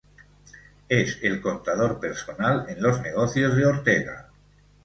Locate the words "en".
2.69-2.81